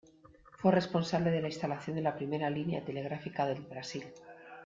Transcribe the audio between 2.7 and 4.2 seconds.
telegráfica del Brasil.